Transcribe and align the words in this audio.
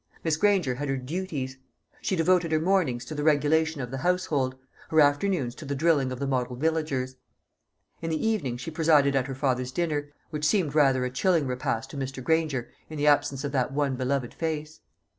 Miss 0.23 0.35
Granger 0.35 0.73
had 0.73 0.89
her 0.89 0.97
"duties." 0.97 1.57
She 2.01 2.15
devoted 2.15 2.51
her 2.51 2.59
mornings 2.59 3.05
to 3.05 3.13
the 3.13 3.21
regulation 3.23 3.81
of 3.81 3.91
the 3.91 3.99
household, 3.99 4.55
her 4.89 4.99
afternoons 4.99 5.53
to 5.53 5.63
the 5.63 5.75
drilling 5.75 6.11
of 6.11 6.17
the 6.17 6.25
model 6.25 6.55
villagers. 6.55 7.17
In 8.01 8.09
the 8.09 8.27
evening 8.27 8.57
she 8.57 8.71
presided 8.71 9.15
at 9.15 9.27
her 9.27 9.35
father's 9.35 9.71
dinner, 9.71 10.09
which 10.31 10.43
seemed 10.47 10.73
rather 10.73 11.05
a 11.05 11.11
chilling 11.11 11.45
repast 11.45 11.91
to 11.91 11.97
Mr. 11.97 12.23
Granger, 12.23 12.71
in 12.89 12.97
the 12.97 13.05
absence 13.05 13.43
of 13.43 13.51
that 13.51 13.73
one 13.73 13.95
beloved 13.95 14.33
face. 14.33 14.79